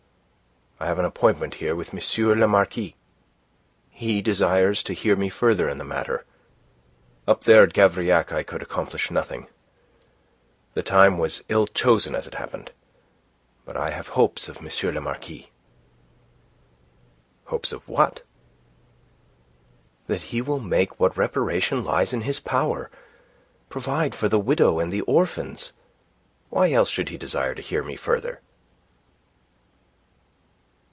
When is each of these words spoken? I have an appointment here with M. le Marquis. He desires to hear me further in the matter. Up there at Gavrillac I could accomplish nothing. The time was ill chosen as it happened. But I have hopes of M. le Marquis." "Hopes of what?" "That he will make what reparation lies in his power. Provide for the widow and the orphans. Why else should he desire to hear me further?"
I 0.77 0.85
have 0.87 0.97
an 0.97 1.05
appointment 1.05 1.53
here 1.53 1.75
with 1.75 1.93
M. 1.93 1.99
le 2.39 2.47
Marquis. 2.47 2.95
He 3.91 4.19
desires 4.19 4.81
to 4.81 4.93
hear 4.93 5.15
me 5.15 5.29
further 5.29 5.69
in 5.69 5.77
the 5.77 5.83
matter. 5.83 6.25
Up 7.27 7.43
there 7.43 7.61
at 7.61 7.73
Gavrillac 7.73 8.31
I 8.31 8.41
could 8.41 8.63
accomplish 8.63 9.11
nothing. 9.11 9.45
The 10.73 10.81
time 10.81 11.19
was 11.19 11.43
ill 11.49 11.67
chosen 11.67 12.15
as 12.15 12.25
it 12.25 12.33
happened. 12.33 12.71
But 13.63 13.77
I 13.77 13.91
have 13.91 14.07
hopes 14.07 14.49
of 14.49 14.57
M. 14.57 14.69
le 14.95 14.99
Marquis." 14.99 15.51
"Hopes 17.45 17.71
of 17.71 17.87
what?" 17.87 18.23
"That 20.07 20.23
he 20.33 20.41
will 20.41 20.59
make 20.59 20.99
what 20.99 21.15
reparation 21.15 21.83
lies 21.83 22.11
in 22.11 22.21
his 22.21 22.39
power. 22.39 22.89
Provide 23.69 24.15
for 24.15 24.27
the 24.27 24.39
widow 24.39 24.79
and 24.79 24.91
the 24.91 25.01
orphans. 25.01 25.73
Why 26.49 26.71
else 26.71 26.89
should 26.89 27.09
he 27.09 27.17
desire 27.17 27.53
to 27.53 27.61
hear 27.61 27.83
me 27.83 27.95
further?" 27.95 28.41